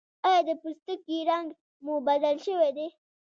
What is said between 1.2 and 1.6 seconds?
رنګ